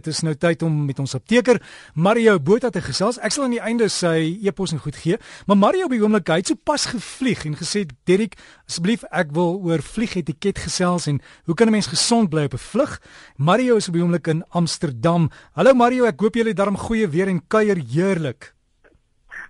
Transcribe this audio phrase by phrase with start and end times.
[0.00, 1.58] Dit is nou tyd om met ons apteker
[1.92, 3.18] Mario Botha te gesels.
[3.20, 5.18] Ek sal aan die einde sy e-pos en goed gee.
[5.46, 9.58] Maar Mario op die oomblik het so pas gevlieg en gesê Derek, asseblief ek wil
[9.60, 13.00] oor vliegetiket gesels en hoe kan 'n mens gesond bly op 'n vlug?
[13.36, 15.30] Mario is op die oomblik in Amsterdam.
[15.52, 18.54] Hallo Mario, ek hoop jy het darm goeie weer en kuier heerlik.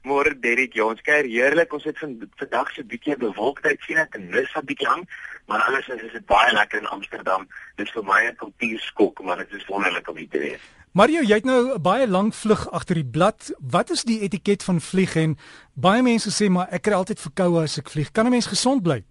[0.03, 1.73] Môre Derek, ja, ons kuier heerlik.
[1.77, 5.05] Ons het vandag so 'n bietjie bewolkheid sien ek en lus van bietjie hang,
[5.47, 7.49] maar alles is dit baie lekker in Amsterdam.
[7.77, 10.61] Dit is vir my 'n kultuurskok, maar dit is wonderlik om hier te wees.
[10.93, 13.53] Mario, jy het nou 'n baie lang vlug agter die blad.
[13.59, 15.39] Wat is die etiket van vlieg en
[15.75, 18.11] baie mense sê maar ek kry altyd verkoue as ek vlieg.
[18.11, 19.05] Kan 'n mens gesond bly?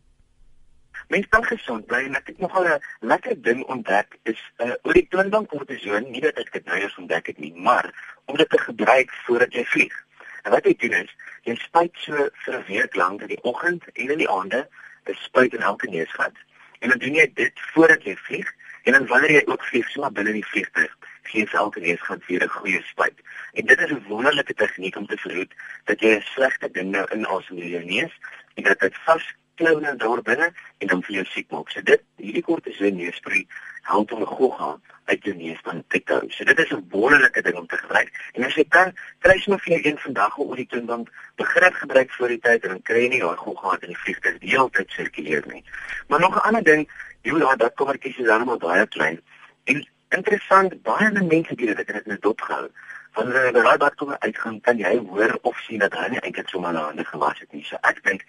[1.08, 4.74] Mens kan gesond bly en ek het nogal 'n lekker ding ontdek is 'n uh,
[4.84, 7.94] oor die toonbank kortison, nie dat ek dit nou eers ontdek het nie, maar
[8.26, 10.06] om dit te gebruik voordat jy vlieg.
[10.50, 11.10] En wat jy doen is,
[11.46, 14.62] jy spuit so vir 'n week lank in die oggend en in die aande,
[15.06, 16.34] 'n spuit in elke neusgat.
[16.80, 18.50] En dan doen jy dit voordat jy vlieg
[18.84, 22.26] en dan wanneer jy ook vlieg, so maar binne die vliegtuig, gee jy elke neusgat
[22.26, 23.22] weer 'n goeie spuit.
[23.54, 25.54] En dit is 'n wonderlike tegniek om te verhoed
[25.86, 28.18] dat jy 'n slegte ding nou inasem in jou neus
[28.56, 31.70] en dat dit vas klou nou daar binne en dan vir jou siek maak.
[31.70, 33.46] So dit hierdie kortison neusspray
[33.82, 36.22] help om 'n gogga uit jou neus van te hou.
[36.36, 38.10] So dit is 'n wonderlike ding om te gebruik.
[38.34, 42.12] En as jy kan, kry jy maar vir een vandag oor die toonbank begrip gebruik
[42.12, 44.70] voor die tyd en dan kry jy nie daai gogga in die vliegtuig die hele
[44.70, 45.64] tyd sirkuleer nie.
[46.08, 46.90] Maar nog 'n ander ding,
[47.22, 49.22] jy weet dat kommertjies is almal baie klein.
[49.64, 52.70] En interessant, baie mense doen dit, dit net dopgehou
[53.14, 56.60] wanneer jy daai badkamer uitgaan, kan jy hoor of sien dat hy nie eintlik so
[56.64, 57.64] maar na hande gewas het nie.
[57.68, 58.26] So ek dink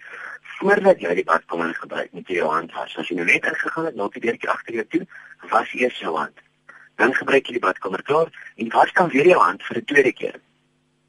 [0.57, 2.95] voordat jy die badkamer gebruik, moet jy jou hand was.
[2.97, 5.03] As jy nou net ingegaan het, loop jy deurtjie agter jou toe,
[5.53, 6.41] was eers jou hand.
[7.01, 8.29] Dan gebruik jy die badkamer klaar
[8.61, 10.35] en was dan weer jou hand vir 'n tweede keer.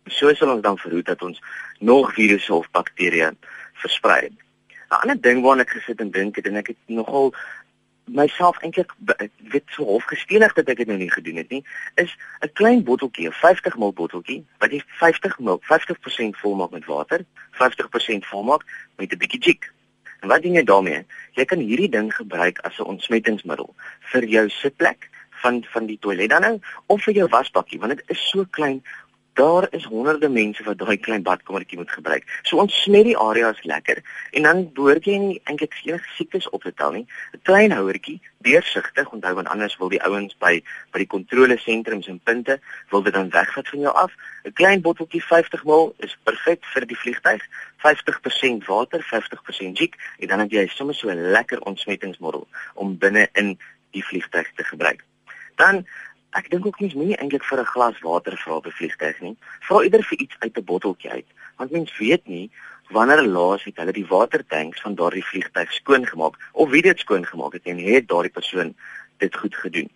[0.08, 1.40] So sal ons dan verhoed dat ons
[1.78, 3.34] nog virusse of bakterieë
[3.82, 4.30] versprei.
[4.30, 7.34] 'n Ander ding waarna ek gesit en dink het en ek het nogal
[8.06, 8.92] myself eintlik
[9.52, 12.82] weet so half gesteenig dat ek dit nou nie gedoen het nie is 'n klein
[12.84, 18.26] botteltjie, 'n 50 ml botteltjie wat jy 50 ml 50% vol maak met water, 50%
[18.26, 18.62] vol maak
[18.96, 19.72] met 'n bietjie jik.
[20.20, 21.06] En wat doen jy daarmee?
[21.32, 25.10] Jy kan hierdie ding gebruik as 'n ontsmettingsmiddel vir jou sitplek
[25.44, 28.82] van van die toilet dan nou of vir jou wasbakkie want dit is so klein
[29.32, 32.24] Daar is honderde mense wat daai klein badkamertjie moet gebruik.
[32.42, 36.66] So ons smet die areas lekker en dan behoort jy nie eintlik enige siektes op
[36.66, 37.06] te tel nie.
[37.32, 40.60] 'n Klein houertjie, deursigtig, onthou want anders wil die ouens by
[40.92, 42.58] by die kontrolesentrums en punte
[42.90, 44.12] wil dit dan wegvat van jou af.
[44.44, 47.40] 'n Klein botteltjie 50 ml is perfek vir die vliegtyg.
[47.76, 53.28] 50% water, 50% jik en dan het jy sommer so 'n lekker ontsmettingsmiddel om binne
[53.32, 53.58] in
[53.90, 55.04] die vliegtyg te gebruik.
[55.62, 55.86] Dan
[56.32, 59.36] Ek dink ook mens moenie eintlik vir 'n glas water vra 'n vliegtuig nie.
[59.68, 62.50] Vra eerder vir iets uit 'n botteltjie uit, want mens weet nie
[62.96, 67.26] wanneer laas het hulle die watertanks van daardie vliegtuig skoon gemaak of wie dit skoon
[67.26, 68.74] gemaak het en het daardie persoon
[69.16, 69.90] dit goed gedoen.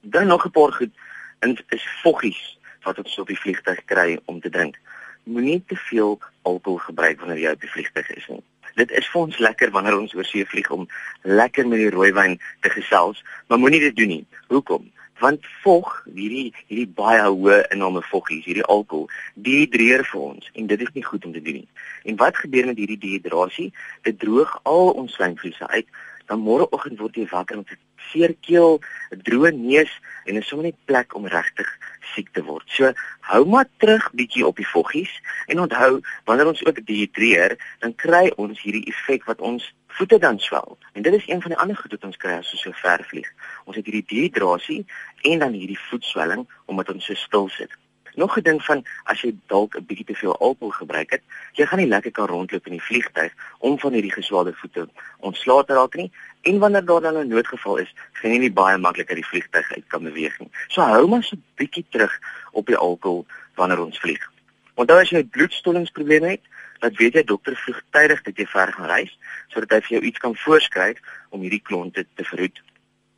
[0.00, 0.94] Dan nog 'n paar goed
[1.38, 4.76] en is voggies wat ons op die vliegtuig kry om te drink.
[5.24, 8.42] Moenie te veel alkohol gebruik wanneer jy op die vliegtuig is nie.
[8.76, 10.88] Dit is vir ons lekker wanneer ons oor see vlieg om
[11.22, 14.24] lekker met die rooiwyn te gesels, maar moenie dit doen nie.
[14.52, 14.90] Hoekom?
[15.18, 19.06] want vog hierdie hierdie baie hoë inname voggies hierdie alkohol
[19.48, 22.68] dehydreer vir ons en dit is nie goed om te doen nie en wat gebeur
[22.70, 23.70] met hierdie dehydrasie
[24.08, 25.88] dit droog al ons slijmvliese uit
[26.26, 27.78] dan môreoggend word jy wakker met 'n
[28.10, 28.80] seer keel
[29.12, 29.92] 'n droë neus
[30.26, 31.68] en 'n sommer net plek om regtig
[32.14, 32.92] siek te word so
[33.30, 35.12] hou maar terug bietjie op die voggies
[35.46, 40.38] en onthou wanneer ons ook dehydreer dan kry ons hierdie effek wat ons voete dan
[40.38, 40.78] swel.
[40.92, 43.04] En dit is een van die ander goed wat ons kry as ons so ver
[43.08, 43.28] vlieg.
[43.64, 44.84] Ons het hierdie dehydrasie
[45.30, 47.72] en dan hierdie voetswelling omdat ons so stil sit.
[48.16, 51.22] Nog 'n ding van as jy dalk 'n bietjie te veel alkohol gebruik het,
[51.52, 54.88] jy gaan nie lekker kan rondloop in die vliegtuig om van hierdie geswelde voete
[55.18, 56.12] ontslae te raak nie.
[56.40, 59.72] En wanneer daar dan 'n noodgeval is, gaan jy nie baie maklik uit die vliegtuig
[59.72, 60.50] uit kan beweeg nie.
[60.68, 62.18] So hou maar so 'n bietjie terug
[62.52, 64.32] op die alkohol wanneer ons vlieg.
[64.74, 66.42] Onthou as jy bloedstollingsprobleme het,
[66.78, 70.18] dat weet jy dokter vroegtydig dat jy ver gaan reis sodat hy vir jou iets
[70.18, 70.98] kan voorskryf
[71.30, 72.62] om hierdie klonte te verhoed.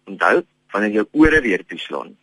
[0.04, 2.16] Onthou, wanneer jou ore weer toeslaan,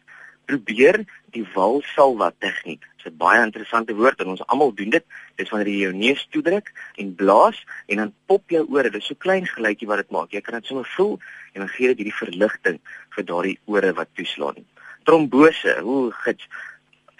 [0.45, 1.01] probeer
[1.35, 2.81] die walsalva tegniek.
[2.81, 5.05] Dit is 'n baie interessante woord en ons almal doen dit.
[5.35, 8.89] Dit is wanneer jy jou neus toedruk en blaas en dan pop jou ore.
[8.89, 10.31] Dit is so klein geluidjie wat dit maak.
[10.31, 11.19] Jy kan dit sommer voel
[11.53, 14.65] en dan gee dit hierdie verligting vir daardie ore wat toeslaan.
[15.03, 16.47] Trombose, hoe gits.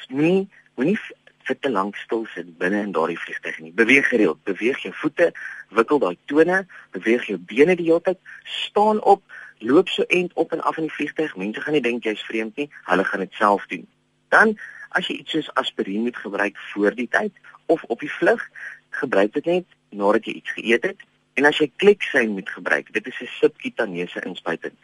[0.09, 0.97] Nie, moenie
[1.45, 3.71] vir te lank stil sit binne in daardie vliegtuig nie.
[3.71, 5.31] Beweeg gereeld, beweeg jou voete,
[5.77, 6.63] wikkel daai tone,
[6.95, 9.21] beweeg jou bene die hele tyd, staan op,
[9.59, 11.35] loop so end op en af in die vliegtuig.
[11.35, 13.87] Mense gaan nie dink jy's vreemd nie, hulle gaan dit self doen.
[14.29, 14.57] Dan
[14.89, 17.33] as jy iets soos aspirien moet gebruik voor die tyd
[17.65, 18.43] of op die vlug,
[18.89, 21.07] gebruik dit net nadat jy iets geëet het.
[21.35, 24.75] En as jy kliksyn moet gebruik, dit is 'n subkutaneese inspuiting.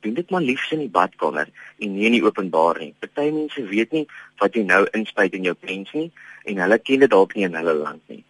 [0.00, 1.48] doen dit maar liefs in die badkamer
[1.78, 2.92] en nie in die openbaar nie.
[3.02, 4.04] Party mense weet nie
[4.42, 6.10] wat jy nou inspuit in jou pens nie
[6.50, 8.22] en hulle ken dit dalk nie in hulle land nie.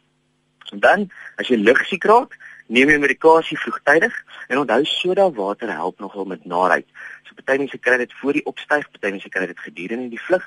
[0.73, 1.07] En dan
[1.41, 2.37] as jy lugsiek raak,
[2.69, 4.15] neem jy medikasie vroegtydig
[4.53, 6.87] en onthou soda water help nogal met naait.
[7.25, 10.45] So party mense kry dit voor die opstyg, party mense kry dit gedurende die vlug.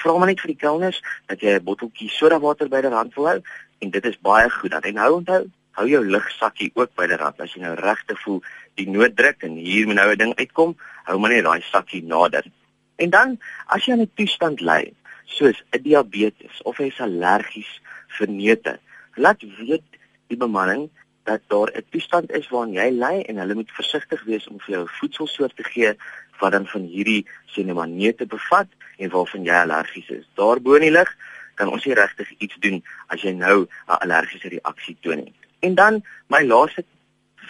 [0.00, 3.40] Vra maar net vir die kelners dat jy 'n botteltjie soda water byderhand wil hou
[3.80, 4.70] en dit is baie goed.
[4.70, 5.42] Dan en hou onthou,
[5.72, 8.42] hou jou lugsakkie ook byderhand as jy nou regte voel
[8.74, 12.02] die nood druk en hier moet nou 'n ding uitkom, hou maar net daai sakkie
[12.02, 12.44] nader.
[12.96, 14.94] En dan as jy aan 'n toestand ly,
[15.26, 17.80] soos 'n diabetes of jy is allergies
[18.18, 18.78] vir neute,
[19.16, 19.82] laat weet
[20.28, 20.90] die bemanning
[21.24, 24.74] dat daar 'n toestand is waarin jy ly en hulle moet versigtig wees om vir
[24.74, 25.94] jou voedselsoort te gee
[26.40, 30.26] wat dan van hierdie sinemanete bevat en waarvan jy allergies is.
[30.34, 31.16] Daarbo in die lig
[31.54, 35.34] kan ons nie regtig iets doen as jy nou 'n allergiese reaksie toon nie.
[35.60, 36.84] En dan my laaste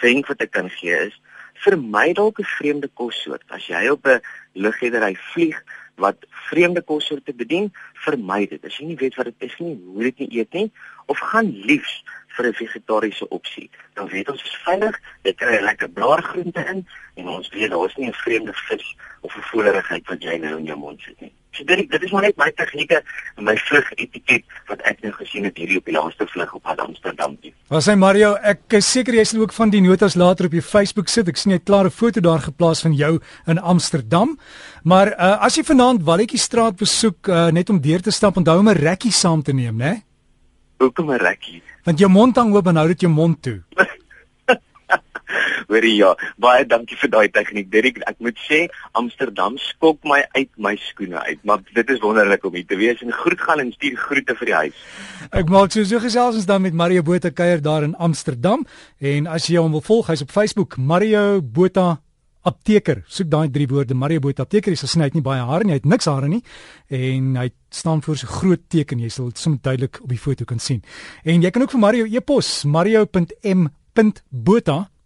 [0.01, 1.21] wenk wat ek kan gee is
[1.53, 3.43] vermy dalk 'n vreemde kossoort.
[3.47, 4.21] As jy op 'n
[4.53, 5.63] lugredery vlieg
[5.95, 8.65] wat vreemde kossoorte bedien, vermy dit.
[8.65, 10.71] As jy nie weet wat dit is nie, moet dit nie eet nie
[11.05, 12.03] of gaan liefs
[12.35, 13.69] vir 'n vegetariese opsie.
[13.93, 17.85] Dan weet ons is veilig, dit kry 'n lekker blaargroente in en ons weet daar
[17.85, 21.21] is nie 'n vreemde vis of 'n voelerigheid wat jy nou in jou mond sit
[21.21, 21.33] nie.
[21.55, 23.01] So dit dit is maar net my tegnieke
[23.37, 26.65] en my vlug etiket wat ek nou gesien het hierdie op die laaste vlug op
[26.65, 27.51] Amsterdam toe.
[27.71, 30.61] Was hy Mario, ek is seker jy sal ook van die notas later op jou
[30.61, 31.29] Facebook sit.
[31.31, 34.35] Ek sien jy het klare foto daar geplaas van jou in Amsterdam.
[34.83, 38.59] Maar uh, as jy vanaand Walletjie straat besoek uh, net om deur te stap, onthou
[38.59, 40.03] om 'n rekkie saam te neem, né?
[40.77, 41.61] Hoekom 'n rekkie?
[41.83, 43.61] Want jou mond hang oop en hou dit jou mond toe.
[45.69, 47.69] Hoorie ja, baie dankie vir daai tegniek.
[47.71, 52.45] Dirk, ek moet sê Amsterdam skok my uit my skoene uit, maar dit is wonderlik
[52.45, 54.85] om hier te wees en groet gaan en stuur groete vir die huis.
[55.31, 58.65] Ek maak so so gesels ons dan met Mario Botha kuier daar in Amsterdam
[58.99, 62.04] en as jy hom wil volg, hy's op Facebook Mario Botha
[62.45, 63.03] apteker.
[63.07, 64.71] Soek daai drie woorde Mario Botha apteker.
[64.71, 66.43] Hy sê hy het nie baie hare nie, hy het niks hare nie
[66.93, 68.99] en hy staan voor so groot teken.
[69.03, 70.81] Jy sal dit sommer duidelik op die foto kan sien.
[71.25, 73.69] En jy kan ook vir Mario e-pos mario.m.botha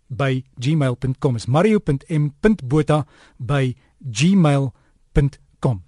[0.10, 3.06] by gmail.com is mario.m.botha
[3.38, 5.84] by gmail.com